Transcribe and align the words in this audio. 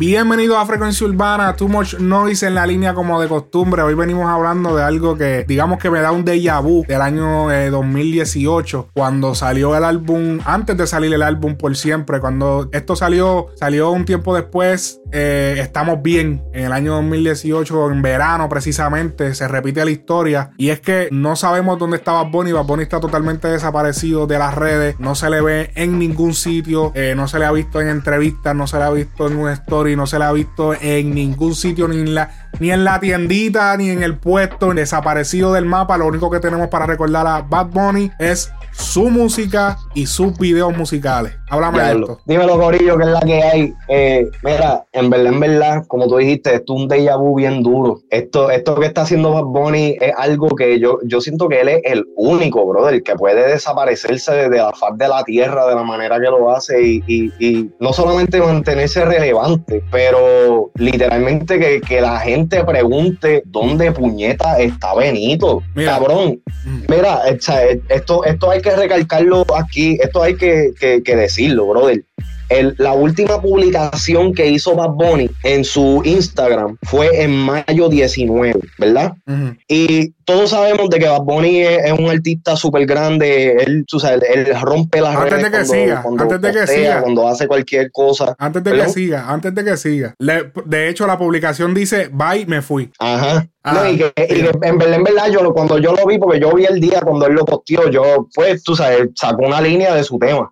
Bienvenido 0.00 0.56
a 0.56 0.64
Frecuencia 0.64 1.06
Urbana, 1.06 1.54
Too 1.54 1.68
Much 1.68 1.98
Noise 1.98 2.46
en 2.46 2.54
la 2.54 2.66
línea 2.66 2.94
como 2.94 3.20
de 3.20 3.28
costumbre. 3.28 3.82
Hoy 3.82 3.92
venimos 3.92 4.30
hablando 4.30 4.74
de 4.74 4.82
algo 4.82 5.14
que 5.14 5.44
digamos 5.46 5.78
que 5.78 5.90
me 5.90 6.00
da 6.00 6.10
un 6.10 6.24
déjà 6.24 6.62
vu 6.62 6.86
del 6.88 7.02
año 7.02 7.50
2018, 7.70 8.86
eh, 8.88 8.90
cuando 8.94 9.34
salió 9.34 9.76
el 9.76 9.84
álbum, 9.84 10.38
antes 10.46 10.78
de 10.78 10.86
salir 10.86 11.12
el 11.12 11.20
álbum 11.20 11.54
por 11.56 11.76
siempre, 11.76 12.18
cuando 12.18 12.70
esto 12.72 12.96
salió, 12.96 13.48
salió 13.56 13.90
un 13.90 14.06
tiempo 14.06 14.34
después, 14.34 14.99
eh, 15.12 15.56
estamos 15.58 16.02
bien, 16.02 16.42
en 16.52 16.66
el 16.66 16.72
año 16.72 16.94
2018, 16.94 17.90
en 17.90 18.02
verano 18.02 18.48
precisamente, 18.48 19.34
se 19.34 19.48
repite 19.48 19.84
la 19.84 19.90
historia. 19.90 20.50
Y 20.56 20.70
es 20.70 20.80
que 20.80 21.08
no 21.10 21.36
sabemos 21.36 21.78
dónde 21.78 21.96
estaba 21.96 22.22
Bonnie, 22.24 22.52
Bad 22.52 22.64
Bunny 22.64 22.82
está 22.82 23.00
totalmente 23.00 23.48
desaparecido 23.48 24.26
de 24.26 24.38
las 24.38 24.54
redes, 24.54 24.96
no 24.98 25.14
se 25.14 25.30
le 25.30 25.40
ve 25.40 25.70
en 25.74 25.98
ningún 25.98 26.34
sitio, 26.34 26.92
eh, 26.94 27.14
no 27.16 27.28
se 27.28 27.38
le 27.38 27.46
ha 27.46 27.52
visto 27.52 27.80
en 27.80 27.88
entrevistas, 27.88 28.54
no 28.54 28.66
se 28.66 28.78
le 28.78 28.84
ha 28.84 28.90
visto 28.90 29.26
en 29.26 29.36
un 29.36 29.50
story 29.50 29.96
no 29.96 30.06
se 30.06 30.18
la 30.18 30.28
ha 30.28 30.32
visto 30.32 30.74
en 30.74 31.14
ningún 31.14 31.54
sitio, 31.54 31.88
ni 31.88 31.96
en 31.96 32.14
la, 32.14 32.48
ni 32.58 32.70
en 32.70 32.84
la 32.84 33.00
tiendita, 33.00 33.76
ni 33.76 33.90
en 33.90 34.02
el 34.02 34.16
puesto, 34.16 34.72
desaparecido 34.72 35.52
del 35.52 35.64
mapa. 35.64 35.96
Lo 35.98 36.06
único 36.06 36.30
que 36.30 36.40
tenemos 36.40 36.68
para 36.68 36.86
recordar 36.86 37.26
a 37.26 37.42
Bad 37.42 37.66
Bunny 37.66 38.10
es 38.18 38.50
su 38.72 39.10
música 39.10 39.78
y 39.94 40.06
sus 40.06 40.38
videos 40.38 40.76
musicales. 40.76 41.34
Háblame 41.48 41.82
de 41.82 41.92
esto. 41.92 42.20
Dímelo, 42.26 42.58
Corillo, 42.58 42.96
que 42.96 43.04
es 43.04 43.10
la 43.10 43.20
que 43.20 43.42
hay. 43.42 43.74
Eh, 43.88 44.30
mira, 44.42 44.84
en 44.92 45.10
verdad, 45.10 45.32
en 45.32 45.40
verdad, 45.40 45.84
como 45.88 46.06
tú 46.06 46.18
dijiste, 46.18 46.54
esto 46.54 46.74
es 46.76 46.82
un 46.82 46.88
déjà 46.88 47.18
vu 47.18 47.34
bien 47.34 47.62
duro. 47.62 48.00
Esto, 48.08 48.50
esto 48.50 48.76
que 48.76 48.86
está 48.86 49.02
haciendo 49.02 49.32
Bad 49.32 49.44
Bunny 49.44 49.96
es 50.00 50.12
algo 50.16 50.48
que 50.50 50.78
yo, 50.78 50.98
yo 51.04 51.20
siento 51.20 51.48
que 51.48 51.60
él 51.60 51.68
es 51.68 51.80
el 51.84 52.04
único, 52.16 52.64
brother, 52.66 53.02
que 53.02 53.16
puede 53.16 53.48
desaparecerse 53.48 54.48
de 54.48 54.58
la 54.58 54.72
faz 54.72 54.96
de 54.96 55.08
la 55.08 55.24
tierra 55.24 55.66
de 55.66 55.74
la 55.74 55.82
manera 55.82 56.20
que 56.20 56.26
lo 56.26 56.50
hace 56.50 56.80
y, 56.82 57.02
y, 57.06 57.70
no 57.80 57.92
solamente 57.92 58.40
mantenerse 58.40 59.04
relevante, 59.04 59.82
pero 59.90 60.70
literalmente 60.76 61.58
que, 61.58 61.80
que, 61.80 62.00
la 62.00 62.18
gente 62.20 62.64
pregunte 62.64 63.42
dónde 63.46 63.92
puñeta 63.92 64.58
está 64.58 64.94
Benito. 64.94 65.62
Cabrón, 65.74 66.40
mm. 66.64 66.82
mira, 66.88 67.22
esto, 67.28 68.24
esto 68.24 68.50
hay 68.50 68.62
que 68.62 68.76
recalcarlo 68.76 69.44
aquí, 69.54 69.79
esto 70.00 70.22
hay 70.22 70.34
que, 70.34 70.72
que 70.78 71.16
decirlo, 71.16 71.66
brother 71.66 72.04
la 72.78 72.92
última 72.92 73.40
publicación 73.40 74.34
que 74.34 74.46
hizo 74.48 74.74
Bad 74.74 74.90
Bunny 74.90 75.30
en 75.44 75.64
su 75.64 76.02
Instagram 76.04 76.76
fue 76.82 77.22
en 77.22 77.30
mayo 77.36 77.88
19, 77.88 78.60
¿verdad? 78.78 79.14
Y 79.68 80.12
todos 80.24 80.50
sabemos 80.50 80.90
de 80.90 80.98
que 80.98 81.08
Bad 81.08 81.22
Bunny 81.22 81.62
es, 81.62 81.92
un 81.92 82.08
artista 82.08 82.56
súper 82.56 82.86
grande. 82.86 83.52
Él, 83.52 83.84
rompe 84.60 85.00
las 85.00 85.16
antes 85.16 85.30
redes. 85.32 85.42
De 85.42 85.50
que 85.50 85.50
cuando, 85.50 85.74
siga, 85.74 86.02
cuando 86.02 86.22
antes 86.22 86.40
de 86.40 86.52
que 86.52 86.66
siga. 86.66 87.02
Cuando 87.02 87.28
hace 87.28 87.48
cualquier 87.48 87.90
cosa. 87.90 88.34
Antes 88.38 88.64
de 88.64 88.72
que 88.72 88.88
siga, 88.88 89.28
antes 89.28 89.54
de 89.54 89.64
que 89.64 89.76
siga. 89.76 90.14
de 90.18 90.88
hecho, 90.88 91.06
la 91.06 91.18
publicación 91.18 91.74
dice, 91.74 92.10
bye, 92.12 92.46
me 92.46 92.62
fui. 92.62 92.90
Ajá. 92.98 93.46
Ah, 93.62 93.74
no, 93.74 93.90
y 93.90 93.98
que, 93.98 94.12
en 94.16 94.78
verdad, 94.78 94.94
en 94.94 95.04
verdad, 95.04 95.30
yo, 95.30 95.52
cuando 95.52 95.78
yo 95.78 95.92
lo 95.92 96.06
vi, 96.06 96.18
porque 96.18 96.40
yo 96.40 96.52
vi 96.54 96.64
el 96.64 96.80
día 96.80 97.00
cuando 97.02 97.26
él 97.26 97.34
lo 97.34 97.44
posteó, 97.44 97.90
yo, 97.90 98.26
pues, 98.34 98.62
tú 98.62 98.74
sabes, 98.74 99.10
sacó 99.14 99.46
una 99.46 99.60
línea 99.60 99.94
de 99.94 100.02
su 100.02 100.18
tema. 100.18 100.50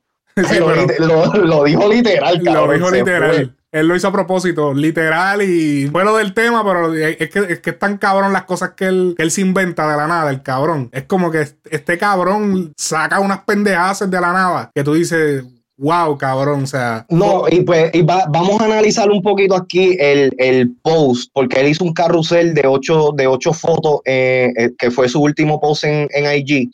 Lo, 0.98 1.64
dijo 1.64 1.88
literal, 1.88 2.40
Lo 2.42 2.72
dijo 2.72 2.90
literal. 2.90 3.54
Él 3.70 3.86
lo 3.86 3.94
hizo 3.94 4.08
a 4.08 4.12
propósito, 4.12 4.72
literal, 4.72 5.42
y 5.42 5.88
fue 5.88 6.02
lo 6.02 6.16
del 6.16 6.32
tema, 6.32 6.64
pero 6.64 6.94
es 6.94 7.28
que, 7.28 7.40
es 7.50 7.60
que 7.60 7.72
tan 7.72 7.98
cabrón 7.98 8.32
las 8.32 8.44
cosas 8.44 8.70
que 8.70 8.86
él, 8.86 9.14
que 9.14 9.22
él 9.22 9.30
se 9.30 9.42
inventa 9.42 9.90
de 9.90 9.96
la 9.96 10.06
nada, 10.06 10.30
el 10.30 10.42
cabrón. 10.42 10.88
Es 10.90 11.02
como 11.04 11.30
que 11.30 11.46
este 11.70 11.98
cabrón 11.98 12.72
saca 12.78 13.20
unas 13.20 13.40
pendejadas 13.40 14.10
de 14.10 14.20
la 14.20 14.32
nada 14.32 14.70
que 14.74 14.82
tú 14.82 14.94
dices, 14.94 15.44
wow, 15.78 16.16
cabrón, 16.18 16.64
o 16.64 16.66
sea. 16.66 17.06
No, 17.08 17.44
y 17.50 17.60
pues 17.60 17.90
vamos 18.30 18.60
a 18.60 18.64
analizar 18.64 19.10
un 19.10 19.22
poquito 19.22 19.54
aquí 19.54 19.96
el, 19.98 20.74
post, 20.82 21.30
porque 21.32 21.60
él 21.60 21.68
hizo 21.68 21.84
un 21.84 21.92
carrusel 21.92 22.54
de 22.54 22.66
ocho, 22.66 23.12
de 23.14 23.26
ocho 23.26 23.52
fotos, 23.52 24.00
eh, 24.04 24.50
eh, 24.56 24.70
que 24.78 24.90
fue 24.90 25.08
su 25.08 25.20
último 25.20 25.60
post 25.60 25.84
en, 25.84 26.08
en 26.10 26.38
IG. 26.38 26.70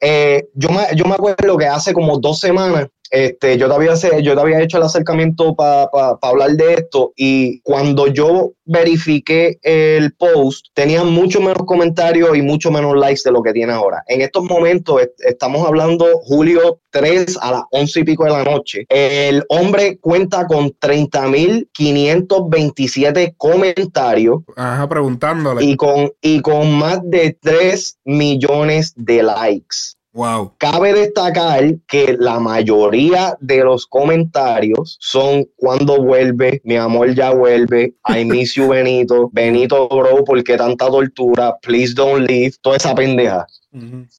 Eh, 0.00 0.46
yo, 0.54 0.68
me, 0.70 0.82
yo 0.94 1.04
me 1.04 1.14
acuerdo 1.14 1.56
que 1.56 1.66
hace 1.66 1.92
como 1.92 2.18
dos 2.18 2.38
semanas 2.40 2.88
este, 3.14 3.56
yo, 3.56 3.68
te 3.68 3.74
había, 3.74 3.94
yo 4.20 4.34
te 4.34 4.40
había 4.40 4.60
hecho 4.60 4.76
el 4.78 4.82
acercamiento 4.82 5.54
para 5.54 5.88
hablar 6.20 6.50
de 6.52 6.74
esto 6.74 7.12
y 7.14 7.60
cuando 7.60 8.08
yo 8.08 8.54
verifiqué 8.64 9.60
el 9.62 10.12
post, 10.14 10.66
tenía 10.74 11.04
mucho 11.04 11.40
menos 11.40 11.62
comentarios 11.64 12.36
y 12.36 12.42
mucho 12.42 12.72
menos 12.72 12.96
likes 12.96 13.20
de 13.24 13.30
lo 13.30 13.40
que 13.42 13.52
tiene 13.52 13.72
ahora. 13.72 14.02
En 14.08 14.20
estos 14.20 14.42
momentos 14.42 15.00
estamos 15.18 15.64
hablando 15.64 16.06
julio 16.22 16.80
3 16.90 17.38
a 17.40 17.52
las 17.52 17.62
11 17.70 18.00
y 18.00 18.04
pico 18.04 18.24
de 18.24 18.30
la 18.30 18.42
noche. 18.42 18.84
El 18.88 19.44
hombre 19.48 19.98
cuenta 19.98 20.48
con 20.48 20.72
30.527 20.72 23.34
comentarios. 23.36 24.40
Ajá, 24.56 24.88
preguntándole. 24.88 25.64
Y 25.64 25.76
con, 25.76 26.10
y 26.20 26.40
con 26.40 26.76
más 26.76 26.98
de 27.04 27.38
3 27.40 27.98
millones 28.04 28.92
de 28.96 29.22
likes. 29.22 29.94
Wow. 30.14 30.52
Cabe 30.58 30.92
destacar 30.92 31.74
que 31.88 32.16
la 32.16 32.38
mayoría 32.38 33.36
de 33.40 33.64
los 33.64 33.84
comentarios 33.84 34.96
son 35.00 35.44
cuando 35.56 36.00
vuelve, 36.00 36.60
mi 36.62 36.76
amor 36.76 37.12
ya 37.16 37.32
vuelve, 37.32 37.94
I 38.08 38.24
miss 38.24 38.54
you 38.54 38.68
Benito, 38.68 39.28
Benito 39.32 39.88
bro, 39.88 40.22
¿por 40.22 40.44
qué 40.44 40.56
tanta 40.56 40.86
tortura? 40.86 41.56
Please 41.60 41.92
don't 41.94 42.28
leave, 42.28 42.52
toda 42.62 42.76
esa 42.76 42.94
pendeja. 42.94 43.44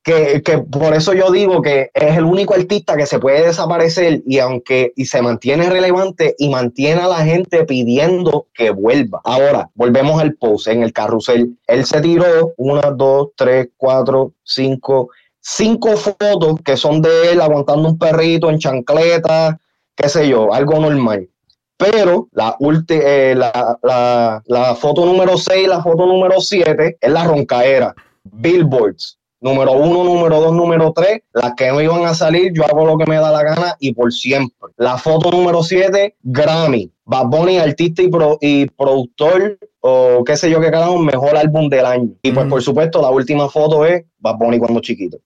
que, 0.04 0.42
que, 0.44 0.58
por 0.58 0.94
eso 0.94 1.14
yo 1.14 1.32
digo 1.32 1.62
que 1.62 1.90
es 1.94 2.18
el 2.18 2.26
único 2.26 2.56
artista 2.56 2.98
que 2.98 3.06
se 3.06 3.20
puede 3.20 3.46
desaparecer 3.48 4.22
y 4.28 4.40
aunque 4.40 4.92
y 4.98 5.06
se 5.06 5.22
mantiene 5.22 5.70
relevante 5.70 6.36
y 6.38 6.50
mantiene 6.50 7.04
a 7.04 7.08
la 7.08 7.24
gente 7.24 7.64
pidiendo 7.64 8.48
que 8.54 8.72
vuelva. 8.72 9.22
Ahora, 9.24 9.70
volvemos 9.76 10.22
al 10.22 10.34
post 10.36 10.68
en 10.68 10.84
el 10.84 10.92
carrusel. 10.92 11.58
Él 11.68 11.86
se 11.86 12.02
tiró 12.02 12.52
una, 12.58 12.92
dos, 12.92 13.30
tres, 13.38 13.70
cuatro, 13.78 14.34
cinco, 14.44 15.10
cinco 15.46 15.96
fotos 15.96 16.60
que 16.66 16.76
son 16.76 17.02
de 17.02 17.32
él 17.32 17.40
aguantando 17.40 17.88
un 17.88 18.00
perrito 18.00 18.50
en 18.50 18.58
chancleta, 18.58 19.60
qué 19.96 20.10
sé 20.10 20.28
yo, 20.28 20.52
algo 20.52 20.80
normal. 20.80 21.30
Pero 21.78 22.28
la, 22.32 22.58
eh, 22.90 23.36
la, 23.36 24.42
la, 24.48 24.76
foto 24.76 25.06
número 25.06 25.38
6 25.38 25.68
la 25.68 25.84
foto 25.84 26.06
número 26.06 26.40
7 26.40 26.98
es 27.00 27.12
la 27.12 27.26
roncaera. 27.26 27.94
Billboards. 28.24 29.20
Número 29.42 29.74
1, 29.74 30.04
número 30.06 30.40
2, 30.40 30.54
número 30.54 30.94
3. 30.96 31.22
Las 31.34 31.54
que 31.56 31.70
no 31.70 31.82
iban 31.82 32.06
a 32.06 32.16
salir, 32.16 32.54
yo 32.54 32.64
hago 32.66 32.86
lo 32.86 32.98
que 32.98 33.06
me 33.06 33.18
da 33.18 33.30
la 33.30 33.44
gana 33.44 33.76
y 33.80 33.94
por 33.94 34.12
siempre. 34.12 34.70
La 34.78 34.98
foto 34.98 35.30
número 35.30 35.62
7, 35.62 36.16
Grammy. 36.24 36.92
Bad 37.04 37.28
Bunny, 37.28 37.60
artista 37.60 38.02
y, 38.02 38.10
y 38.42 38.66
productor 38.68 39.60
o 39.82 40.24
qué 40.24 40.36
sé 40.38 40.50
yo 40.50 40.60
qué 40.60 40.72
carajo, 40.72 40.98
mejor 40.98 41.38
álbum 41.38 41.70
del 41.70 41.86
año. 41.86 42.10
Y 42.24 42.32
pues 42.32 42.48
por 42.48 42.64
supuesto 42.64 43.00
la 43.02 43.12
última 43.12 43.48
foto 43.50 43.86
es 43.86 44.04
Bad 44.18 44.38
Bunny 44.38 44.58
cuando 44.58 44.80
chiquito. 44.80 45.20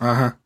Ajá. 0.00 0.40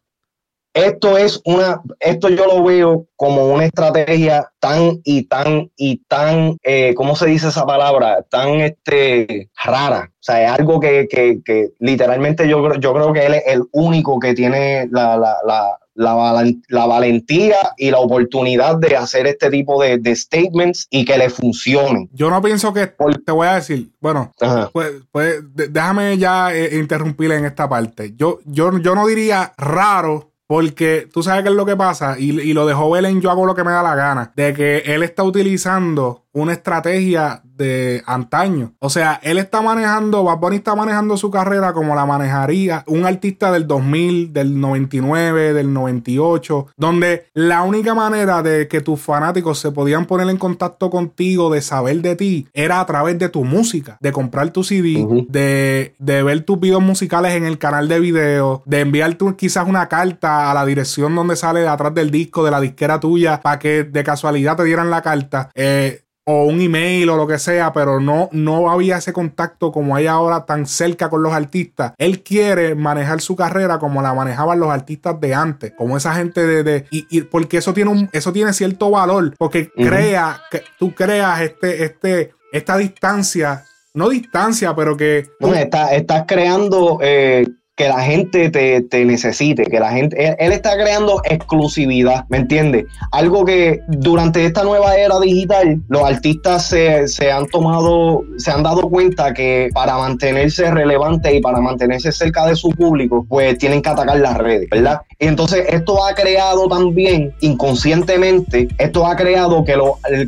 Esto 0.75 1.19
es 1.19 1.39
una, 1.45 1.83
esto 2.01 2.31
yo 2.31 2.47
lo 2.47 2.65
veo 2.65 3.07
como 3.17 3.47
una 3.49 3.67
estrategia 3.67 4.51
tan 4.59 5.03
y 5.05 5.25
tan 5.25 5.71
y 5.77 5.99
tan, 6.09 6.57
eh, 6.63 6.95
¿cómo 6.95 7.15
se 7.15 7.27
dice 7.27 7.49
esa 7.49 7.67
palabra? 7.67 8.23
Tan 8.23 8.61
este, 8.61 9.51
rara. 9.63 10.11
O 10.11 10.23
sea, 10.23 10.43
es 10.43 10.51
algo 10.51 10.81
que, 10.81 11.09
que, 11.11 11.43
que 11.45 11.73
literalmente 11.79 12.49
yo, 12.49 12.75
yo 12.77 12.95
creo 12.95 13.13
que 13.13 13.27
él 13.27 13.35
es 13.35 13.43
el 13.49 13.65
único 13.73 14.19
que 14.19 14.33
tiene 14.33 14.89
la, 14.91 15.19
la, 15.19 15.37
la, 15.47 15.79
la, 15.95 16.87
valentía 16.87 17.57
y 17.77 17.91
la 17.91 17.99
oportunidad 17.99 18.77
de 18.79 18.97
hacer 18.97 19.27
este 19.27 19.51
tipo 19.51 19.83
de, 19.83 20.01
statements 20.15 20.87
y 20.91 21.05
que 21.05 21.19
le 21.19 21.31
funcionen. 21.31 22.09
Yo 22.13 22.31
no 22.31 22.41
pienso 22.43 22.73
que, 22.73 22.87
te 22.87 23.33
voy 23.33 23.47
a 23.47 23.55
decir, 23.55 23.91
bueno, 24.01 24.33
pues, 24.73 24.93
pues 25.11 25.41
déjame 25.55 26.19
ya 26.19 26.55
eh, 26.55 26.77
interrumpirle 26.79 27.37
en 27.37 27.45
esta 27.45 27.69
parte. 27.69 28.15
Yo, 28.17 28.41
yo, 28.45 28.79
yo 28.79 28.95
no 28.95 29.07
diría 29.07 29.53
raro 29.57 30.33
porque 30.47 31.09
tú 31.11 31.23
sabes 31.23 31.45
qué 31.45 31.49
es 31.49 31.55
lo 31.55 31.65
que 31.65 31.77
pasa, 31.77 32.17
y, 32.19 32.39
y, 32.39 32.53
lo 32.53 32.67
dejó 32.67 32.95
en 32.95 33.23
Yo 33.23 33.31
hago 33.31 33.47
lo 33.47 33.55
que 33.55 33.65
me 33.65 33.71
da 33.71 33.83
la 33.83 33.95
gana, 33.95 34.33
de 34.37 34.53
que 34.53 34.79
él 34.85 35.03
está 35.03 35.23
utilizando 35.23 36.22
una 36.33 36.53
estrategia 36.53 37.43
de 37.45 38.03
antaño. 38.07 38.73
O 38.81 38.91
sea, 38.91 39.21
él 39.23 39.39
está 39.39 39.63
manejando, 39.63 40.25
Bad 40.25 40.39
Bunny 40.39 40.57
está 40.57 40.75
manejando 40.75 41.17
su 41.17 41.31
carrera 41.31 41.73
como 41.73 41.95
la 41.95 42.07
manejaría 42.07 42.85
un 42.87 43.05
artista 43.05 43.53
del 43.53 43.67
2000, 43.67 44.33
del 44.33 44.61
99, 44.61 45.53
del 45.53 45.73
98, 45.73 46.69
donde 46.77 47.27
la 47.35 47.63
única 47.63 47.95
manera 47.95 48.43
de 48.43 48.69
que 48.69 48.81
tus 48.81 49.01
fanáticos 49.01 49.59
se 49.59 49.71
podían 49.71 50.07
poner 50.07 50.29
en 50.29 50.39
contacto 50.39 50.91
contigo, 50.91 51.51
de 51.51 51.61
saber 51.61 52.01
de 52.01 52.17
ti, 52.17 52.49
era 52.53 52.81
a 52.81 52.87
través 52.87 53.19
de 53.19 53.29
tu 53.29 53.45
música, 53.45 53.99
de 54.01 54.13
comprar 54.13 54.51
tu 54.51 54.65
CD, 54.65 55.07
de, 55.29 55.95
de, 55.99 56.23
ver 56.23 56.43
tus 56.43 56.59
videos 56.59 56.83
musicales 56.83 57.35
en 57.35 57.45
el 57.45 57.59
canal 57.59 57.89
de 57.89 58.01
video, 58.01 58.63
de 58.67 58.81
enviar 58.81 59.17
quizás 59.37 59.69
una 59.69 59.89
carta 59.89 60.51
a 60.51 60.55
la 60.55 60.65
dirección 60.65 61.15
donde 61.15 61.37
sale 61.37 61.67
atrás 61.69 61.95
del 61.95 62.11
disco 62.11 62.45
de 62.45 62.51
la 62.51 62.61
disquera 62.61 62.99
tuya 62.99 63.41
para 63.41 63.59
que 63.59 63.85
de 63.85 64.05
casualidad 64.05 64.57
te 64.57 64.65
dieran 64.65 64.91
la 64.91 65.03
carta. 65.03 65.51
Eh, 65.55 66.03
o 66.25 66.45
un 66.45 66.61
email 66.61 67.09
o 67.11 67.17
lo 67.17 67.27
que 67.27 67.39
sea, 67.39 67.73
pero 67.73 68.01
no, 68.01 68.29
no 68.33 68.71
había 68.71 68.99
ese 68.99 69.13
contacto 69.13 69.73
como 69.73 69.97
hay 69.97 70.07
ahora 70.07 70.47
tan 70.47 70.67
cerca 70.67 71.11
con 71.11 71.23
los 71.23 71.33
artistas. 71.33 71.95
Él 71.99 72.23
quiere 72.23 72.75
manejar 72.75 73.21
su 73.21 73.35
carrera 73.35 73.79
como 73.79 74.03
la 74.03 74.15
manejaban 74.15 74.61
los 74.61 74.71
artistas 74.71 75.21
de 75.21 75.35
antes, 75.35 75.73
como 75.77 75.97
esa 75.97 76.15
gente 76.15 76.63
de... 76.63 76.87
y, 76.91 77.23
porque 77.23 77.59
eso 77.59 77.75
tiene, 77.75 77.91
un, 77.91 78.09
eso 78.13 78.33
tiene 78.33 78.53
cierto 78.53 78.91
valor, 78.91 79.35
porque 79.39 79.71
crea, 79.71 80.41
que 80.51 80.63
tú 80.79 80.95
creas 80.95 81.41
este, 81.41 81.85
este, 81.85 82.33
esta 82.53 82.77
distancia 82.77 83.65
no 83.95 84.09
distancia, 84.09 84.75
pero 84.75 84.97
que. 84.97 85.27
No, 85.39 85.53
estás 85.55 86.25
creando 86.27 86.99
eh, 87.03 87.47
que 87.83 87.89
la 87.89 88.01
gente 88.01 88.49
te, 88.49 89.05
necesite, 89.05 89.65
que 89.65 89.81
la 89.81 89.91
gente, 89.91 90.37
él, 90.39 90.53
está 90.53 90.75
creando 90.77 91.21
exclusividad, 91.25 92.27
¿me 92.29 92.37
entiendes? 92.37 92.85
Algo 93.11 93.45
que 93.45 93.81
durante 93.89 94.45
esta 94.45 94.63
nueva 94.63 94.95
era 94.95 95.19
digital, 95.19 95.81
los 95.89 96.05
artistas 96.05 96.69
se, 96.69 97.33
han 97.33 97.49
tomado, 97.49 98.23
se 98.37 98.53
han 98.53 98.63
dado 98.63 98.83
cuenta 98.83 99.35
que 99.35 99.69
para 99.75 99.99
mantenerse 99.99 100.71
relevantes 100.71 101.35
y 101.35 101.41
para 101.41 101.61
mantenerse 101.61 102.13
cerca 102.13 102.47
de 102.47 102.55
su 102.55 102.71
público, 102.71 103.27
pues 103.29 103.59
tienen 103.59 103.83
que 103.83 103.89
atacar 103.89 104.21
las 104.21 104.39
redes, 104.39 104.71
¿verdad? 104.71 105.01
Y 105.19 105.27
entonces 105.27 105.67
esto 105.69 106.05
ha 106.05 106.15
creado 106.15 106.69
también, 106.69 107.35
inconscientemente, 107.41 108.69
esto 108.79 109.05
ha 109.05 109.17
creado 109.17 109.65
que, 109.65 109.77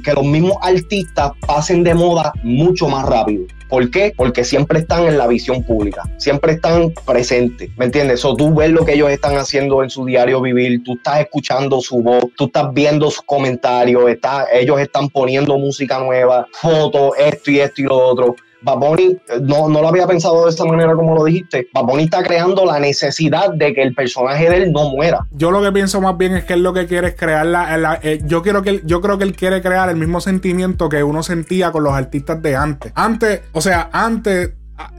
que 0.02 0.12
los 0.12 0.24
mismos 0.24 0.56
artistas 0.60 1.30
pasen 1.46 1.84
de 1.84 1.94
moda 1.94 2.32
mucho 2.42 2.88
más 2.88 3.06
rápido. 3.06 3.44
¿Por 3.74 3.90
qué? 3.90 4.14
Porque 4.16 4.44
siempre 4.44 4.78
están 4.78 5.08
en 5.08 5.18
la 5.18 5.26
visión 5.26 5.64
pública, 5.64 6.04
siempre 6.16 6.52
están 6.52 6.94
presentes, 7.04 7.70
¿me 7.76 7.86
entiendes? 7.86 8.24
O 8.24 8.36
tú 8.36 8.54
ves 8.54 8.70
lo 8.70 8.84
que 8.84 8.92
ellos 8.92 9.10
están 9.10 9.36
haciendo 9.36 9.82
en 9.82 9.90
su 9.90 10.04
diario 10.04 10.40
vivir, 10.40 10.84
tú 10.84 10.92
estás 10.92 11.18
escuchando 11.18 11.80
su 11.80 12.00
voz, 12.00 12.26
tú 12.36 12.44
estás 12.44 12.72
viendo 12.72 13.10
sus 13.10 13.22
comentarios, 13.22 14.04
ellos 14.52 14.80
están 14.80 15.08
poniendo 15.08 15.58
música 15.58 15.98
nueva, 15.98 16.46
fotos, 16.52 17.14
esto 17.18 17.50
y 17.50 17.58
esto 17.58 17.80
y 17.82 17.84
lo 17.86 17.98
otro. 17.98 18.36
Baboni, 18.64 19.16
no, 19.42 19.68
no 19.68 19.82
lo 19.82 19.88
había 19.88 20.06
pensado 20.06 20.44
de 20.44 20.50
esa 20.50 20.64
manera 20.64 20.94
como 20.94 21.14
lo 21.14 21.24
dijiste. 21.24 21.68
Baboni 21.72 22.04
está 22.04 22.22
creando 22.22 22.64
la 22.64 22.80
necesidad 22.80 23.52
de 23.52 23.74
que 23.74 23.82
el 23.82 23.94
personaje 23.94 24.48
de 24.48 24.56
él 24.56 24.72
no 24.72 24.90
muera. 24.90 25.26
Yo 25.32 25.50
lo 25.50 25.62
que 25.62 25.70
pienso 25.70 26.00
más 26.00 26.16
bien 26.16 26.34
es 26.34 26.44
que 26.44 26.54
él 26.54 26.62
lo 26.62 26.72
que 26.72 26.86
quiere 26.86 27.08
es 27.08 27.14
crear 27.14 27.46
la. 27.46 28.00
Eh, 28.02 28.20
yo, 28.24 28.42
quiero 28.42 28.62
que 28.62 28.80
yo 28.84 29.00
creo 29.00 29.18
que 29.18 29.24
él 29.24 29.36
quiere 29.36 29.60
crear 29.62 29.88
el 29.88 29.96
mismo 29.96 30.20
sentimiento 30.20 30.88
que 30.88 31.02
uno 31.02 31.22
sentía 31.22 31.70
con 31.72 31.84
los 31.84 31.92
artistas 31.92 32.40
de 32.42 32.56
antes. 32.56 32.92
Antes, 32.94 33.42
o 33.52 33.60
sea, 33.60 33.90
antes 33.92 34.52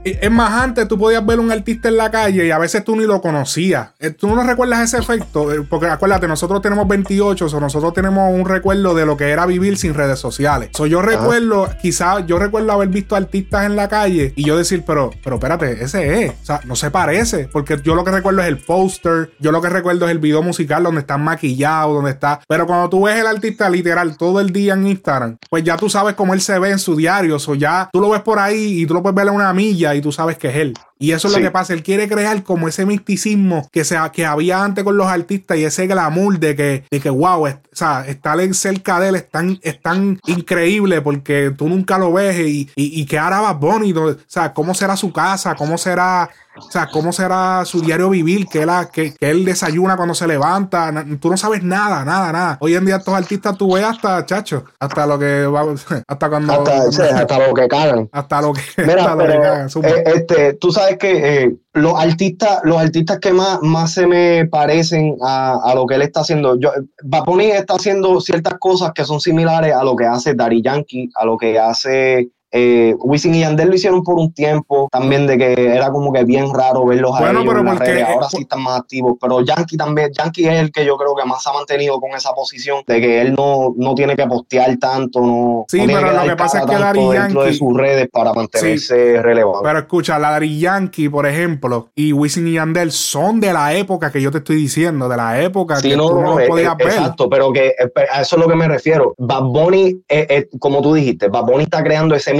es 0.04 0.32
más, 0.32 0.52
antes 0.62 0.88
tú 0.88 0.98
podías 0.98 1.26
ver 1.26 1.40
un 1.40 1.52
artista 1.52 1.90
en 1.90 1.98
la 1.98 2.12
calle 2.12 2.46
y 2.46 2.52
a 2.52 2.60
veces 2.60 2.84
tú 2.84 2.96
ni 2.96 3.06
lo 3.06 3.22
conocías. 3.22 3.90
Eh, 4.00 4.12
¿Tú 4.12 4.28
no 4.34 4.44
recuerdas 4.44 4.82
ese 4.82 5.00
efecto? 5.00 5.52
Eh, 5.52 5.66
porque 5.68 5.88
acuérdate, 5.88 6.28
nosotros 6.28 6.62
tenemos 6.62 6.88
28, 6.88 7.46
o 7.46 7.60
nosotros 7.60 7.94
tenemos 7.94 8.32
un 8.32 8.46
recuerdo 8.46 8.94
de 8.94 9.06
lo 9.06 9.18
que 9.18 9.30
era 9.30 9.46
vivir 9.46 9.78
sin 9.78 9.94
redes 9.94 10.20
sociales. 10.20 10.70
So, 10.74 10.86
yo 10.86 11.02
recuerdo, 11.02 11.70
quizás 11.82 12.26
yo 12.28 12.38
recuerdo 12.38 12.72
haber 12.72 12.90
visto 12.90 13.16
artistas 13.16 13.66
en 13.66 13.76
la 13.76 13.90
calle 13.90 14.34
y 14.36 14.46
yo 14.46 14.58
decir, 14.58 14.84
pero, 14.86 15.12
pero 15.24 15.38
espérate, 15.38 15.84
ese 15.84 16.26
es. 16.26 16.32
O 16.32 16.46
sea, 16.46 16.62
no 16.66 16.76
se 16.76 16.92
parece. 16.92 17.50
Porque 17.52 17.78
yo 17.84 17.96
lo 17.96 18.04
que 18.04 18.12
recuerdo 18.12 18.42
es 18.42 18.48
el 18.48 18.60
póster, 18.60 19.32
yo 19.40 19.52
lo 19.52 19.62
que 19.62 19.70
recuerdo 19.70 20.06
es 20.06 20.12
el 20.12 20.20
video 20.20 20.44
musical 20.44 20.84
donde 20.84 21.02
están 21.02 21.24
maquillados, 21.24 21.96
donde 21.96 22.12
está. 22.12 22.42
Pero 22.48 22.68
cuando 22.68 22.90
tú 22.90 23.06
ves 23.06 23.20
el 23.20 23.28
artista 23.28 23.70
literal 23.70 24.18
todo 24.18 24.40
el 24.40 24.52
día 24.52 24.74
en 24.74 24.86
Instagram, 24.86 25.38
pues 25.50 25.64
ya 25.64 25.78
tú 25.78 25.90
sabes 25.90 26.14
cómo 26.14 26.34
él 26.34 26.42
se 26.42 26.60
ve 26.60 26.70
en 26.70 26.80
su 26.80 26.96
diario. 26.96 27.38
O 27.48 27.56
ya 27.56 27.90
tú 27.92 28.00
lo 28.00 28.12
ves 28.12 28.22
por 28.22 28.40
ahí 28.40 28.82
y 28.82 28.86
tú 28.86 28.94
lo 28.94 29.02
puedes 29.02 29.16
ver 29.16 29.28
en 29.28 29.34
una 29.34 29.50
amiga 29.50 29.65
y 29.72 30.02
tú 30.02 30.12
sabes 30.12 30.38
que 30.38 30.50
es 30.50 30.56
él. 30.56 30.74
Y 30.98 31.12
eso 31.12 31.28
es 31.28 31.36
lo 31.36 31.42
que 31.42 31.52
pasa. 31.52 31.74
Él 31.74 31.84
quiere 31.84 32.08
crear 32.08 32.44
como 32.44 32.68
ese 32.68 32.86
misticismo 32.86 33.68
que, 33.72 33.84
sea, 33.84 34.12
que 34.12 34.26
había 34.26 34.64
antes 34.64 34.84
con 34.84 34.98
los 34.98 35.08
artistas 35.08 35.58
y 35.58 35.66
ese 35.66 35.88
glamour 35.88 36.40
de 36.40 36.56
que, 36.56 36.84
de 36.90 37.00
que 37.00 37.10
wow, 37.10 37.48
o 37.48 37.60
sea, 37.72 38.06
estar 38.08 38.36
cerca 38.54 39.00
de 39.00 39.10
él 39.10 39.16
es 39.16 39.30
tan, 39.30 39.60
es 39.62 39.82
tan 39.82 40.20
increíble 40.26 41.02
porque 41.02 41.52
tú 41.58 41.68
nunca 41.68 41.98
lo 41.98 42.14
ves 42.14 42.40
y, 42.40 42.70
y, 42.76 43.02
y 43.02 43.06
que 43.06 43.20
ahora 43.20 43.42
va 43.42 43.54
bonito. 43.54 44.06
O 44.06 44.16
sea, 44.28 44.54
cómo 44.54 44.74
será 44.74 44.96
su 44.96 45.12
casa, 45.12 45.56
cómo 45.56 45.78
será 45.78 46.30
o 46.58 46.72
sea, 46.72 46.88
¿cómo 46.88 47.12
será 47.12 47.64
su 47.66 47.82
diario 47.82 48.10
vivir? 48.10 48.48
Que 48.48 48.62
él, 48.62 48.70
que, 48.92 49.14
él 49.20 49.44
desayuna 49.44 49.98
cuando 49.98 50.16
se 50.16 50.26
levanta. 50.26 50.94
Tú 51.20 51.30
no 51.30 51.36
sabes 51.36 51.64
nada, 51.64 52.06
nada, 52.06 52.32
nada. 52.32 52.58
Hoy 52.62 52.76
en 52.76 52.86
día 52.86 52.96
estos 52.96 53.14
artistas 53.14 53.58
tú 53.58 53.74
ves 53.74 53.84
hasta, 53.84 54.26
chacho, 54.26 54.64
hasta 54.80 55.06
lo 55.06 55.20
que 55.20 55.46
va, 55.48 55.66
hasta 56.08 56.30
cuando... 56.30 56.54
Hasta, 56.54 57.48
lo 57.48 57.54
que 57.54 57.68
cagan. 57.68 58.10
Hasta 58.12 58.42
lo 58.42 58.54
que, 58.54 58.62
Mira, 58.86 59.04
cagan. 59.06 59.68
Eh, 59.84 60.04
este, 60.06 60.54
tú 60.54 60.72
sabes 60.72 60.85
que 60.98 61.44
eh, 61.44 61.56
los 61.74 62.00
artistas, 62.00 62.62
los 62.64 62.78
artistas 62.78 63.20
que 63.20 63.34
más, 63.34 63.62
más 63.62 63.94
se 63.94 64.08
me 64.08 64.46
parecen 64.46 65.18
a, 65.22 65.74
lo 65.76 65.86
que 65.86 65.96
él 65.96 66.04
está 66.04 66.22
haciendo, 66.22 66.60
yo, 66.60 66.72
Baponi 67.04 67.46
está 67.46 67.76
haciendo 67.76 68.22
ciertas 68.22 68.56
cosas 68.60 68.92
que 68.94 69.04
son 69.04 69.20
similares 69.20 69.74
a 69.74 69.84
lo 69.84 69.96
que 69.96 70.06
hace 70.06 70.36
Daddy 70.36 70.62
Yankee, 70.62 71.10
a 71.16 71.26
lo 71.26 71.38
que 71.38 71.60
hace 71.60 72.30
eh, 72.58 72.96
Wisin 73.00 73.36
y 73.36 73.42
Yandel 73.42 73.68
lo 73.68 73.76
hicieron 73.76 74.02
por 74.02 74.16
un 74.16 74.32
tiempo 74.32 74.88
también 74.90 75.28
de 75.28 75.38
que 75.38 75.76
era 75.76 75.92
como 75.92 76.14
que 76.14 76.24
bien 76.24 76.54
raro 76.54 76.86
verlos 76.86 77.12
a 77.14 77.30
ellos 77.30 77.46
en 77.46 77.66
las 77.66 77.80
redes. 77.80 78.08
Ahora 78.08 78.30
sí 78.30 78.38
están 78.44 78.62
más 78.64 78.80
activos, 78.80 79.18
pero 79.20 79.42
Yankee 79.42 79.76
también, 79.76 80.12
Yankee 80.14 80.48
es 80.48 80.60
el 80.62 80.72
que 80.72 80.86
yo 80.86 80.96
creo 80.96 81.14
que 81.16 81.26
más 81.26 81.46
ha 81.48 81.52
mantenido 81.52 82.00
con 82.00 82.12
esa 82.12 82.32
posición 82.32 82.82
de 82.88 83.02
que 83.02 83.22
él 83.22 83.34
no, 83.34 83.74
no 83.76 83.94
tiene 83.94 84.16
que 84.16 84.26
postear 84.26 84.78
tanto, 84.78 85.20
no, 85.20 85.66
sí, 85.68 85.84
pero 85.86 86.14
lo 86.14 86.24
que 86.24 86.36
pasa 86.38 86.60
es 86.60 86.66
que 86.66 86.76
Dari 86.76 87.10
dentro 87.10 87.44
de 87.44 87.54
sus 87.54 87.76
redes 87.76 88.08
para 88.10 88.32
mantenerse 88.34 89.22
relevante. 89.22 89.60
Pero 89.64 89.80
escucha, 89.80 90.18
la 90.18 90.32
Dari 90.32 90.58
Yankee, 90.58 91.10
por 91.10 91.26
ejemplo, 91.26 91.90
y 91.94 92.14
Wisin 92.14 92.48
y 92.48 92.54
Yandel 92.54 92.94
son 92.94 93.42
de 93.42 93.52
la 93.52 93.74
época 93.74 94.14
que 94.14 94.22
yo 94.22 94.32
te 94.32 94.38
estoy 94.38 94.56
diciendo, 94.56 95.10
de 95.10 95.18
la 95.18 95.42
época 95.42 95.82
que 95.82 95.98
no, 95.98 96.08
tú 96.08 96.22
no, 96.22 96.40
lo 96.40 96.48
podías 96.48 96.78
ver. 96.78 96.88
Exacto, 96.88 97.30
pero 97.30 97.52
que 97.52 97.68
eh, 97.68 97.92
a 98.14 98.22
eso 98.22 98.38
es 98.38 98.42
lo 98.42 98.48
que 98.48 98.56
me 98.56 98.70
refiero. 98.70 99.14
Bad 99.18 99.44
Bunny, 99.44 100.02
eh, 100.08 100.48
como 100.60 100.82
tú 100.82 100.94
dijiste, 100.94 101.28
Bad 101.28 101.44
Bunny 101.44 101.64
está 101.64 101.84
creando 101.84 102.16
ese 102.16 102.34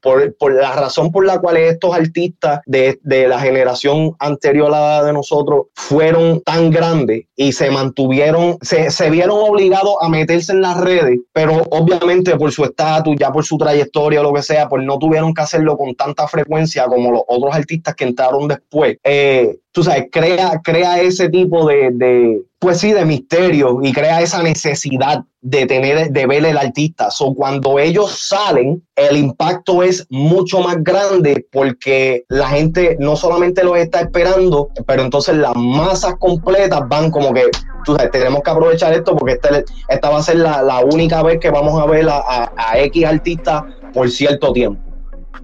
por, 0.00 0.34
por 0.36 0.54
la 0.54 0.74
razón 0.74 1.10
por 1.10 1.26
la 1.26 1.38
cual 1.38 1.56
estos 1.56 1.94
artistas 1.94 2.60
de, 2.66 2.98
de 3.02 3.28
la 3.28 3.38
generación 3.40 4.14
anterior 4.18 4.68
a 4.74 4.80
la 4.80 5.04
de 5.04 5.12
nosotros 5.12 5.66
fueron 5.74 6.40
tan 6.42 6.70
grandes 6.70 7.24
y 7.36 7.52
se 7.52 7.70
mantuvieron, 7.70 8.58
se, 8.60 8.90
se 8.90 9.10
vieron 9.10 9.38
obligados 9.40 9.94
a 10.00 10.08
meterse 10.08 10.52
en 10.52 10.62
las 10.62 10.78
redes, 10.80 11.20
pero 11.32 11.62
obviamente 11.70 12.36
por 12.36 12.52
su 12.52 12.64
estatus, 12.64 13.16
ya 13.18 13.30
por 13.30 13.44
su 13.44 13.56
trayectoria 13.58 14.20
o 14.20 14.24
lo 14.24 14.32
que 14.32 14.42
sea, 14.42 14.68
pues 14.68 14.84
no 14.84 14.98
tuvieron 14.98 15.34
que 15.34 15.42
hacerlo 15.42 15.76
con 15.76 15.94
tanta 15.94 16.26
frecuencia 16.28 16.86
como 16.86 17.10
los 17.10 17.22
otros 17.26 17.54
artistas 17.54 17.94
que 17.94 18.04
entraron 18.04 18.48
después. 18.48 18.98
Eh, 19.04 19.58
tú 19.72 19.82
sabes, 19.82 20.06
crea, 20.10 20.60
crea 20.62 21.00
ese 21.00 21.28
tipo 21.28 21.66
de, 21.66 22.42
pues 22.60 22.78
sí, 22.78 22.92
de 22.92 23.06
misterio 23.06 23.78
y 23.82 23.90
crea 23.90 24.20
esa 24.20 24.42
necesidad 24.42 25.24
de 25.40 25.64
tener, 25.64 26.10
de 26.10 26.26
ver 26.26 26.44
el 26.44 26.58
artista. 26.58 27.10
So, 27.10 27.34
cuando 27.34 27.78
ellos 27.78 28.10
salen, 28.28 28.86
el 28.96 29.16
impacto 29.16 29.82
es 29.82 30.06
mucho 30.10 30.60
más 30.60 30.76
grande 30.84 31.46
porque 31.50 32.24
la 32.28 32.48
gente 32.48 32.98
no 33.00 33.16
solamente 33.16 33.64
los 33.64 33.78
está 33.78 34.00
esperando, 34.00 34.68
pero 34.86 35.02
entonces 35.02 35.36
las 35.36 35.56
masas 35.56 36.16
completas 36.18 36.82
van 36.86 37.10
como 37.10 37.32
que, 37.32 37.44
tú 37.86 37.96
tenemos 38.12 38.42
que 38.42 38.50
aprovechar 38.50 38.92
esto 38.92 39.16
porque 39.16 39.38
este, 39.42 39.64
esta 39.88 40.10
va 40.10 40.18
a 40.18 40.22
ser 40.22 40.36
la, 40.36 40.84
única 40.84 41.22
vez 41.22 41.40
que 41.40 41.48
vamos 41.50 41.80
a 41.80 41.86
ver 41.86 42.06
a, 42.10 42.18
a, 42.18 42.52
a 42.56 42.78
X 42.78 43.06
artista 43.06 43.66
por 43.94 44.10
cierto 44.10 44.52
tiempo. 44.52 44.82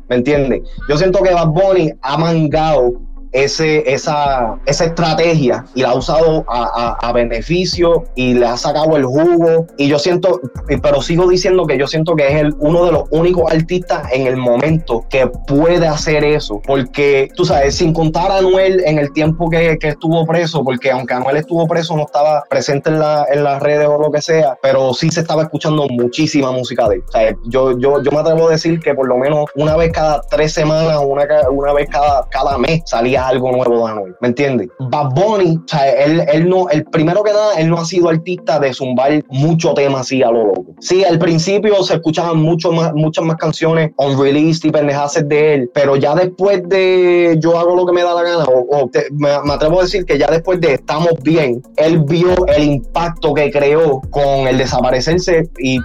¿Me 0.09 0.17
entiendes? 0.17 0.69
Yo 0.87 0.99
siento 0.99 1.23
que 1.23 1.33
Bad 1.33 1.49
Bunny 1.49 1.93
ha 2.02 2.19
mangado 2.19 2.93
ese, 3.37 3.93
esa, 3.93 4.59
esa 4.64 4.85
estrategia 4.87 5.66
y 5.75 5.83
la 5.83 5.90
ha 5.90 5.95
usado 5.95 6.45
a, 6.49 6.97
a, 7.00 7.12
beneficio 7.12 8.05
y 8.14 8.33
le 8.33 8.47
ha 8.47 8.57
sacado 8.57 8.97
el 8.97 9.05
jugo. 9.05 9.66
Y 9.76 9.88
yo 9.88 9.99
siento, 9.99 10.40
pero 10.83 11.02
sigo 11.02 11.28
diciendo 11.28 11.66
que 11.66 11.76
yo 11.76 11.87
siento 11.87 12.16
que 12.16 12.26
es 12.28 12.35
el, 12.35 12.55
uno 12.61 12.87
de 12.87 12.93
los 12.93 13.05
únicos 13.11 13.52
artistas 13.52 14.09
en 14.11 14.26
el 14.26 14.37
momento 14.37 15.05
que 15.11 15.26
puede 15.47 15.87
hacer 15.87 16.25
eso. 16.25 16.62
Porque, 16.66 17.28
tú 17.37 17.45
sabes, 17.45 17.75
sin 17.75 17.93
contar 17.93 18.31
a 18.31 18.38
Anuel 18.38 18.83
en 18.87 18.99
el 18.99 19.12
tiempo 19.12 19.50
que, 19.50 19.76
que 19.78 19.88
estuvo 19.88 20.25
preso, 20.25 20.64
porque 20.64 20.90
aunque 20.90 21.12
Anuel 21.12 21.37
estuvo 21.37 21.66
preso, 21.66 21.95
no 21.95 22.05
estaba 22.05 22.43
presente 22.49 22.88
en, 22.88 23.00
la, 23.00 23.26
en 23.31 23.45
las 23.45 23.62
redes 23.62 23.87
o 23.87 23.99
lo 23.99 24.11
que 24.11 24.23
sea, 24.23 24.57
pero 24.62 24.95
sí 24.95 25.11
se 25.11 25.21
estaba 25.21 25.43
escuchando 25.43 25.87
muchísima 25.90 26.52
música 26.52 26.88
de 26.88 26.97
él. 26.97 27.02
O 27.07 27.12
sea, 27.12 27.37
yo, 27.45 27.78
yo, 27.78 28.02
yo 28.02 28.11
me 28.11 28.19
atrevo 28.19 28.49
a 28.49 28.52
decir 28.52 28.81
que 28.81 28.95
por 28.95 29.07
lo 29.07 29.19
menos 29.19 29.45
una 29.55 29.76
vez 29.76 29.93
cada 29.93 30.23
tres 30.23 30.55
semanas, 30.55 30.99
una, 31.05 31.26
una 31.50 31.75
vez 31.75 31.88
cada, 31.90 32.26
cada 32.31 32.57
mes 32.57 32.81
salía 32.87 33.25
algo 33.28 33.52
nuevo 33.52 33.87
de 33.87 33.92
Anuel, 33.92 34.14
¿me 34.21 34.28
entiendes? 34.28 34.68
Bad 34.78 35.11
Bunny, 35.14 35.56
o 35.56 35.68
sea, 35.68 35.90
él, 35.90 36.25
él, 36.33 36.49
no, 36.49 36.68
el 36.68 36.85
primero 36.85 37.23
que 37.23 37.33
nada, 37.33 37.54
él 37.54 37.68
no 37.68 37.78
ha 37.78 37.85
sido 37.85 38.09
artista 38.09 38.59
de 38.59 38.73
zumbar 38.73 39.25
mucho 39.28 39.75
tema 39.75 40.00
así 40.00 40.23
a 40.23 40.30
lo 40.30 40.47
loco. 40.47 40.66
Sí, 40.80 41.04
al 41.04 41.18
principio 41.18 41.83
se 41.83 41.95
escuchaban 41.95 42.38
mucho 42.38 42.73
más, 42.73 42.92
muchas 42.95 43.25
más 43.25 43.37
canciones 43.37 43.90
on 43.97 44.21
release 44.21 44.66
y 44.66 44.71
pendejaces 44.71 45.28
de 45.28 45.54
él, 45.54 45.71
pero 45.73 45.97
ya 45.97 46.14
después 46.14 46.68
de 46.68 47.37
Yo 47.40 47.59
hago 47.59 47.76
lo 47.76 47.87
que 47.87 47.92
me 47.92 48.02
da 48.02 48.14
la 48.14 48.23
gana, 48.23 48.45
o, 48.45 48.90
me, 49.12 49.30
atrevo 49.30 49.80
a 49.80 49.83
decir 49.85 50.04
que 50.04 50.18
ya 50.18 50.30
después 50.30 50.61
de 50.61 50.75
Estamos 50.75 51.14
bien, 51.23 51.62
él 51.76 52.00
vio 52.00 52.47
el 52.47 52.64
impacto 52.64 53.33
que 53.35 53.50
creó 53.50 54.02
con 54.11 54.47
el 54.47 54.59
desaparecerse 54.59 55.49
y 55.59 55.78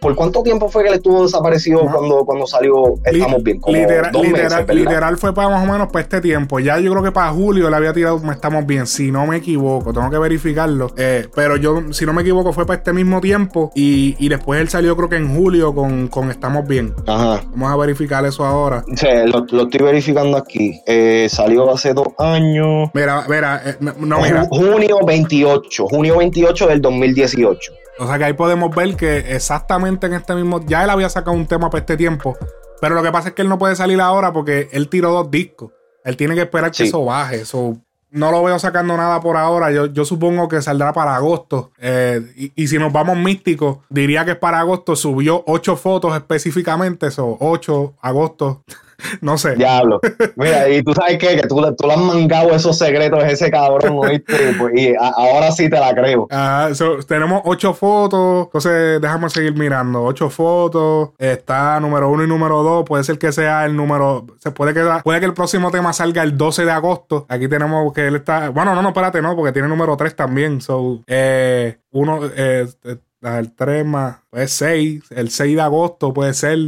por 0.00 0.14
cuánto 0.14 0.42
tiempo 0.42 0.68
fue 0.68 0.82
que 0.82 0.90
él 0.90 0.94
estuvo 0.96 1.22
desaparecido 1.22 1.80
cuando, 1.80 2.24
cuando 2.24 2.46
salió 2.46 2.94
Estamos 3.04 3.42
bien. 3.42 3.60
literal, 3.66 4.66
literal, 4.68 5.16
fue 5.16 5.34
para 5.34 5.48
más 5.48 5.68
o 5.68 5.72
menos 5.72 5.88
para 5.88 6.02
este 6.02 6.20
tiempo. 6.20 6.60
Ya 6.60 6.75
ya 6.76 6.84
yo 6.84 6.90
creo 6.92 7.02
que 7.02 7.12
para 7.12 7.30
julio 7.30 7.70
le 7.70 7.76
había 7.76 7.92
tirado 7.92 8.20
Estamos 8.30 8.66
Bien, 8.66 8.86
si 8.86 9.10
no 9.10 9.26
me 9.26 9.36
equivoco, 9.36 9.92
tengo 9.92 10.10
que 10.10 10.18
verificarlo. 10.18 10.92
Eh, 10.96 11.28
pero 11.34 11.56
yo, 11.56 11.92
si 11.92 12.04
no 12.04 12.12
me 12.12 12.22
equivoco, 12.22 12.52
fue 12.52 12.66
para 12.66 12.78
este 12.78 12.92
mismo 12.92 13.20
tiempo 13.20 13.70
y, 13.74 14.28
después 14.28 14.60
él 14.60 14.68
salió 14.68 14.96
creo 14.96 15.08
que 15.08 15.16
en 15.16 15.34
julio 15.34 15.74
con, 15.74 16.30
Estamos 16.30 16.66
Bien. 16.66 16.94
Ajá. 17.06 17.42
Vamos 17.50 17.72
a 17.72 17.76
verificar 17.76 18.24
eso 18.24 18.44
ahora. 18.44 18.84
Sí, 18.94 19.06
lo, 19.26 19.44
estoy 19.62 19.80
verificando 19.82 20.36
aquí. 20.36 20.80
Eh, 20.86 21.28
salió 21.30 21.72
hace 21.72 21.94
dos 21.94 22.08
años. 22.18 22.90
Mira, 22.94 23.24
mira, 23.28 23.62
eh, 23.64 23.76
no, 23.80 24.20
mira. 24.20 24.46
Junio 24.50 24.98
28, 25.06 25.86
junio 25.86 26.18
28 26.18 26.66
del 26.66 26.80
2018. 26.80 27.72
O 27.98 28.06
sea 28.06 28.18
que 28.18 28.24
ahí 28.24 28.32
podemos 28.32 28.74
ver 28.74 28.96
que 28.96 29.18
exactamente 29.34 30.06
en 30.06 30.14
este 30.14 30.34
mismo. 30.34 30.60
Ya 30.66 30.84
él 30.84 30.90
había 30.90 31.08
sacado 31.08 31.36
un 31.36 31.46
tema 31.46 31.70
para 31.70 31.80
este 31.80 31.96
tiempo. 31.96 32.36
Pero 32.80 32.94
lo 32.94 33.02
que 33.02 33.12
pasa 33.12 33.28
es 33.28 33.34
que 33.34 33.42
él 33.42 33.48
no 33.48 33.58
puede 33.58 33.76
salir 33.76 34.00
ahora 34.00 34.32
porque 34.32 34.68
él 34.72 34.88
tiró 34.88 35.10
dos 35.10 35.30
discos. 35.30 35.72
Él 36.06 36.16
tiene 36.16 36.36
que 36.36 36.42
esperar 36.42 36.70
que 36.70 36.84
eso 36.84 37.04
baje. 37.04 37.40
Eso 37.40 37.76
no 38.12 38.30
lo 38.30 38.44
veo 38.44 38.58
sacando 38.60 38.96
nada 38.96 39.20
por 39.20 39.36
ahora. 39.36 39.72
Yo, 39.88 40.04
supongo 40.04 40.48
que 40.48 40.62
saldrá 40.62 40.92
para 40.92 41.16
agosto. 41.16 41.72
Eh, 41.78 42.52
y, 42.54 42.68
si 42.68 42.78
nos 42.78 42.92
vamos 42.92 43.18
místicos, 43.18 43.78
diría 43.90 44.24
que 44.24 44.30
es 44.30 44.36
para 44.38 44.60
agosto. 44.60 44.94
Subió 44.94 45.42
ocho 45.48 45.76
fotos 45.76 46.14
específicamente. 46.14 47.08
Eso, 47.08 47.36
8 47.40 47.94
agosto. 48.00 48.62
no 49.20 49.38
sé. 49.38 49.54
Diablo. 49.56 50.00
Mira, 50.36 50.68
y 50.68 50.82
tú 50.82 50.92
sabes 50.92 51.18
qué? 51.18 51.36
que 51.36 51.46
tú, 51.46 51.56
tú 51.76 51.86
le 51.86 51.92
has 51.92 52.00
mangado 52.00 52.54
esos 52.54 52.78
secretos 52.78 53.22
a 53.22 53.28
ese 53.28 53.50
cabrón, 53.50 53.98
¿oíste? 53.98 54.54
Pues, 54.58 54.72
y 54.76 54.94
ahora 54.96 55.50
sí 55.52 55.68
te 55.68 55.78
la 55.78 55.94
creo. 55.94 56.26
Ah, 56.30 56.70
tenemos 57.06 57.42
ocho 57.44 57.74
fotos. 57.74 58.46
Entonces, 58.46 59.00
déjame 59.00 59.28
seguir 59.30 59.54
mirando. 59.54 60.02
Ocho 60.04 60.30
fotos. 60.30 61.10
Está 61.18 61.78
número 61.80 62.10
uno 62.10 62.24
y 62.24 62.26
número 62.26 62.62
dos. 62.62 62.84
Puede 62.84 63.04
ser 63.04 63.18
que 63.18 63.32
sea 63.32 63.64
el 63.66 63.76
número. 63.76 64.26
Se 64.38 64.50
puede 64.50 64.74
que 64.74 64.84
puede 65.02 65.20
que 65.20 65.26
el 65.26 65.34
próximo 65.34 65.70
tema 65.70 65.92
salga 65.92 66.22
el 66.22 66.36
12 66.36 66.64
de 66.64 66.70
agosto. 66.70 67.26
Aquí 67.28 67.48
tenemos 67.48 67.92
que 67.92 68.06
él 68.06 68.16
está. 68.16 68.50
Bueno, 68.50 68.74
no, 68.74 68.82
no, 68.82 68.88
espérate, 68.88 69.20
no, 69.22 69.34
porque 69.36 69.52
tiene 69.52 69.68
número 69.68 69.96
tres 69.96 70.14
también. 70.16 70.60
So, 70.60 71.02
eh, 71.06 71.78
uno, 71.90 72.20
eh, 72.36 72.66
eh 72.84 72.96
el 73.22 73.52
3 73.54 73.84
más, 73.84 74.18
pues 74.30 74.52
6, 74.52 75.04
el 75.10 75.30
6 75.30 75.56
de 75.56 75.62
agosto 75.62 76.12
puede 76.12 76.34
ser, 76.34 76.58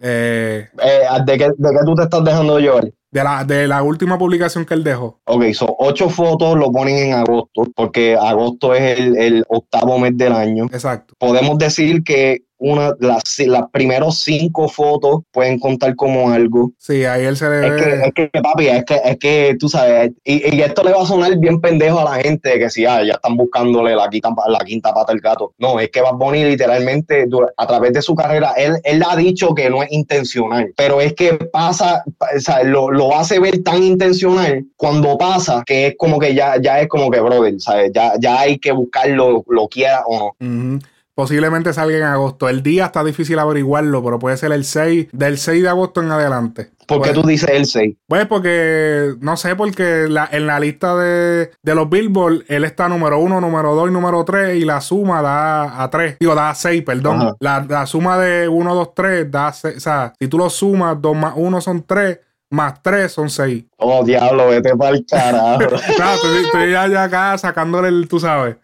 eh, 0.00 0.68
eh, 0.82 1.00
¿de, 1.24 1.38
qué, 1.38 1.44
¿De 1.56 1.70
qué 1.70 1.84
tú 1.84 1.94
te 1.94 2.02
estás 2.02 2.24
dejando 2.24 2.58
llevar? 2.58 2.84
De 3.10 3.24
la, 3.24 3.44
de 3.44 3.66
la 3.66 3.82
última 3.82 4.18
publicación 4.18 4.64
que 4.64 4.74
él 4.74 4.84
dejó. 4.84 5.20
Ok, 5.24 5.44
son 5.52 5.70
ocho 5.78 6.10
fotos 6.10 6.56
lo 6.58 6.70
ponen 6.70 6.96
en 6.96 7.12
agosto, 7.14 7.66
porque 7.74 8.14
agosto 8.14 8.74
es 8.74 8.98
el, 8.98 9.16
el 9.16 9.44
octavo 9.48 9.98
mes 9.98 10.16
del 10.16 10.32
año. 10.32 10.64
Exacto. 10.64 11.14
Podemos 11.18 11.56
decir 11.58 12.02
que 12.04 12.45
una, 12.58 12.94
las, 13.00 13.22
las 13.38 13.70
primeros 13.70 14.20
cinco 14.20 14.68
fotos 14.68 15.20
pueden 15.30 15.58
contar 15.58 15.94
como 15.96 16.30
algo. 16.30 16.72
Sí, 16.78 17.04
ahí 17.04 17.24
él 17.24 17.36
se 17.36 17.48
ve. 17.48 17.66
Es 17.66 17.82
que, 17.82 17.92
es 18.06 18.30
que 18.32 18.40
papi, 18.40 18.68
es 18.68 18.84
que, 18.84 19.00
es 19.04 19.18
que 19.18 19.56
tú 19.58 19.68
sabes, 19.68 20.12
y, 20.24 20.54
y, 20.54 20.60
esto 20.62 20.82
le 20.82 20.92
va 20.92 21.02
a 21.02 21.06
sonar 21.06 21.36
bien 21.38 21.60
pendejo 21.60 22.00
a 22.00 22.16
la 22.16 22.22
gente 22.22 22.58
que 22.58 22.70
si 22.70 22.86
ah, 22.86 23.02
ya 23.04 23.14
están 23.14 23.36
buscándole 23.36 23.94
la 23.94 24.08
quinta, 24.08 24.30
la 24.48 24.58
quinta 24.60 24.92
pata 24.94 25.12
al 25.12 25.20
gato. 25.20 25.52
No, 25.58 25.78
es 25.80 25.90
que 25.90 26.00
Bad 26.00 26.14
Bunny 26.14 26.44
literalmente 26.44 27.26
a 27.56 27.66
través 27.66 27.92
de 27.92 28.02
su 28.02 28.14
carrera, 28.14 28.52
él, 28.56 28.74
él 28.84 29.02
ha 29.08 29.16
dicho 29.16 29.54
que 29.54 29.70
no 29.70 29.82
es 29.82 29.92
intencional, 29.92 30.72
pero 30.76 31.00
es 31.00 31.14
que 31.14 31.34
pasa, 31.34 32.02
o 32.06 32.40
sea, 32.40 32.62
lo, 32.62 32.90
lo 32.90 33.16
hace 33.16 33.38
ver 33.38 33.62
tan 33.62 33.82
intencional 33.82 34.64
cuando 34.76 35.16
pasa 35.18 35.62
que 35.66 35.88
es 35.88 35.94
como 35.96 36.18
que 36.18 36.34
ya, 36.34 36.60
ya 36.60 36.80
es 36.80 36.88
como 36.88 37.10
que, 37.10 37.20
brother, 37.20 37.54
¿sabes? 37.58 37.92
Ya, 37.94 38.12
ya 38.18 38.40
hay 38.40 38.58
que 38.58 38.72
buscarlo, 38.72 39.44
lo 39.48 39.68
quiera 39.68 40.02
o 40.06 40.34
no. 40.40 40.80
Posiblemente 41.16 41.72
salga 41.72 41.96
en 41.96 42.02
agosto. 42.02 42.46
El 42.46 42.62
día 42.62 42.84
está 42.84 43.02
difícil 43.02 43.38
averiguarlo, 43.38 44.04
pero 44.04 44.18
puede 44.18 44.36
ser 44.36 44.52
el 44.52 44.66
6, 44.66 45.08
del 45.12 45.38
6 45.38 45.62
de 45.62 45.68
agosto 45.70 46.02
en 46.02 46.10
adelante. 46.10 46.72
¿Por 46.86 46.98
qué 46.98 47.12
pues, 47.12 47.22
tú 47.22 47.26
dices 47.26 47.48
el 47.48 47.64
6? 47.64 47.96
Pues 48.06 48.26
porque, 48.26 49.14
no 49.20 49.38
sé, 49.38 49.56
porque 49.56 50.04
en 50.04 50.46
la 50.46 50.60
lista 50.60 50.94
de, 50.94 51.52
los 51.62 51.88
Billboard, 51.88 52.44
él 52.48 52.64
está 52.64 52.90
número 52.90 53.18
1, 53.18 53.40
número 53.40 53.74
2 53.74 53.88
y 53.88 53.92
número 53.94 54.26
3 54.26 54.56
y 54.56 54.66
la 54.66 54.82
suma 54.82 55.22
da 55.22 55.82
a 55.82 55.88
3. 55.88 56.18
Digo, 56.20 56.34
da 56.34 56.50
a 56.50 56.54
6, 56.54 56.82
perdón. 56.82 57.34
La, 57.40 57.86
suma 57.86 58.18
de 58.18 58.46
1, 58.46 58.74
2, 58.74 58.94
3 58.94 59.30
da 59.30 59.48
a 59.48 59.52
6. 59.54 59.74
O 59.74 59.80
sea, 59.80 60.12
si 60.18 60.28
tú 60.28 60.36
lo 60.36 60.50
sumas, 60.50 61.00
2 61.00 61.16
más 61.16 61.32
1 61.34 61.60
son 61.62 61.82
3 61.82 62.20
más 62.50 62.82
3 62.82 63.10
son 63.10 63.30
6. 63.30 63.64
Oh, 63.78 64.04
diablo, 64.04 64.48
vete 64.48 64.76
para 64.76 64.96
el 64.96 65.06
carajo. 65.06 65.58
claro, 65.96 66.20
estoy, 66.44 66.72
ya, 66.72 67.02
acá 67.02 67.38
sacándole 67.38 67.88
el, 67.88 68.06
tú 68.06 68.20
sabes. 68.20 68.56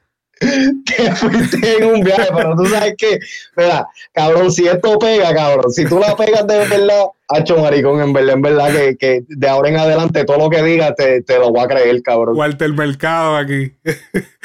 te 0.84 1.12
fuiste 1.12 1.78
en 1.78 1.84
un 1.84 2.00
viaje, 2.02 2.28
pero 2.34 2.54
tú 2.56 2.66
sabes 2.66 2.94
que, 2.96 3.18
mira, 3.56 3.86
cabrón, 4.12 4.50
si 4.50 4.66
esto 4.66 4.98
pega, 4.98 5.34
cabrón, 5.34 5.72
si 5.72 5.84
tú 5.86 5.98
la 5.98 6.16
pegas 6.16 6.46
de 6.46 6.58
verdad, 6.58 7.04
hacho 7.28 7.58
maricón, 7.58 8.00
en 8.00 8.12
verdad, 8.12 8.34
en 8.34 8.42
verdad, 8.42 8.70
que, 8.70 8.96
que 8.96 9.24
de 9.28 9.48
ahora 9.48 9.68
en 9.68 9.76
adelante 9.76 10.24
todo 10.24 10.38
lo 10.38 10.50
que 10.50 10.62
digas 10.62 10.94
te, 10.96 11.22
te, 11.22 11.38
lo 11.38 11.50
voy 11.50 11.64
a 11.64 11.68
creer, 11.68 12.02
cabrón. 12.02 12.36
Walter 12.36 12.72
Mercado 12.72 13.36
aquí. 13.36 13.72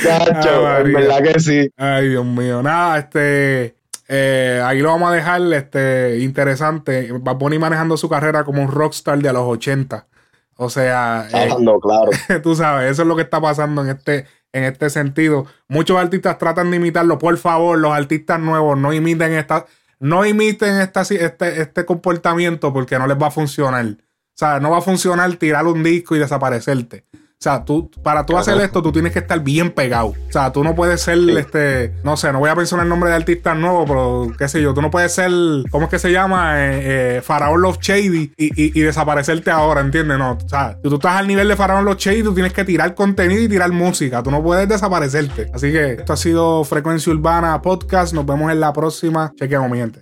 Chacho, 0.01 0.77
en 0.85 0.93
verdad 0.93 1.21
que 1.23 1.39
sí. 1.39 1.69
Ay, 1.77 2.09
Dios 2.09 2.25
mío. 2.25 2.61
Nada, 2.61 2.99
este. 2.99 3.75
Eh, 4.09 4.61
ahí 4.63 4.79
lo 4.79 4.89
vamos 4.89 5.11
a 5.11 5.15
dejar 5.15 5.41
este, 5.53 6.19
interesante. 6.19 7.11
Va 7.11 7.33
a 7.33 7.37
poner 7.37 7.59
manejando 7.59 7.97
su 7.97 8.07
carrera 8.07 8.45
como 8.45 8.61
un 8.61 8.71
rockstar 8.71 9.17
de 9.19 9.33
los 9.33 9.43
80. 9.43 10.07
O 10.55 10.69
sea, 10.69 11.27
eh, 11.31 11.49
claro. 11.81 12.09
tú 12.43 12.55
sabes, 12.55 12.91
eso 12.91 13.03
es 13.03 13.07
lo 13.07 13.15
que 13.15 13.21
está 13.21 13.39
pasando 13.39 13.83
en 13.83 13.89
este, 13.89 14.25
en 14.53 14.63
este 14.63 14.89
sentido. 14.89 15.45
Muchos 15.67 15.97
artistas 15.97 16.37
tratan 16.37 16.71
de 16.71 16.77
imitarlo. 16.77 17.17
Por 17.17 17.37
favor, 17.37 17.77
los 17.77 17.91
artistas 17.91 18.39
nuevos 18.39 18.77
no 18.77 18.93
imiten 18.93 19.33
esta, 19.33 19.65
no 19.99 20.25
imiten 20.25 20.79
esta, 20.79 21.01
este, 21.01 21.61
este 21.61 21.85
comportamiento 21.85 22.73
porque 22.73 22.97
no 22.97 23.07
les 23.07 23.17
va 23.17 23.27
a 23.27 23.31
funcionar. 23.31 23.85
O 23.85 24.39
sea, 24.39 24.59
no 24.59 24.71
va 24.71 24.77
a 24.79 24.81
funcionar 24.81 25.35
tirar 25.35 25.65
un 25.65 25.83
disco 25.83 26.15
y 26.15 26.19
desaparecerte. 26.19 27.05
O 27.39 27.43
sea, 27.43 27.63
tú, 27.63 27.91
para 28.01 28.25
tú 28.25 28.35
hacer 28.35 28.59
esto, 28.61 28.81
tú 28.81 28.91
tienes 28.91 29.13
que 29.13 29.19
estar 29.19 29.39
bien 29.39 29.69
pegado. 29.69 30.07
O 30.07 30.31
sea, 30.31 30.51
tú 30.51 30.63
no 30.63 30.73
puedes 30.73 31.01
ser, 31.01 31.19
este, 31.37 31.93
no 32.03 32.17
sé, 32.17 32.33
no 32.33 32.39
voy 32.39 32.49
a 32.49 32.55
mencionar 32.55 32.87
el 32.87 32.89
nombre 32.89 33.11
de 33.11 33.15
artista 33.15 33.53
nuevo, 33.53 33.85
pero 33.85 34.31
qué 34.39 34.47
sé 34.47 34.59
yo, 34.59 34.73
tú 34.73 34.81
no 34.81 34.89
puedes 34.89 35.13
ser, 35.13 35.29
¿cómo 35.69 35.83
es 35.83 35.91
que 35.91 35.99
se 35.99 36.11
llama? 36.11 36.59
Eh, 36.59 37.17
eh, 37.17 37.21
Faraón 37.21 37.61
Love 37.61 37.77
Shady 37.79 38.33
y, 38.37 38.81
desaparecerte 38.81 39.51
ahora, 39.51 39.81
¿entiendes? 39.81 40.17
No, 40.17 40.31
o 40.31 40.49
sea, 40.49 40.79
si 40.81 40.89
tú 40.89 40.95
estás 40.95 41.15
al 41.17 41.27
nivel 41.27 41.47
de 41.47 41.55
Faraón 41.55 41.85
Love 41.85 41.99
Shady, 41.99 42.23
tú 42.23 42.33
tienes 42.33 42.53
que 42.53 42.65
tirar 42.65 42.95
contenido 42.95 43.43
y 43.43 43.47
tirar 43.47 43.71
música. 43.71 44.23
Tú 44.23 44.31
no 44.31 44.41
puedes 44.41 44.67
desaparecerte. 44.67 45.51
Así 45.53 45.71
que 45.71 45.91
esto 45.91 46.13
ha 46.13 46.17
sido 46.17 46.63
Frecuencia 46.63 47.13
Urbana 47.13 47.61
Podcast. 47.61 48.15
Nos 48.15 48.25
vemos 48.25 48.51
en 48.51 48.59
la 48.59 48.73
próxima. 48.73 49.31
Chequeamos, 49.37 49.69
mi 49.69 49.77
gente. 49.77 50.01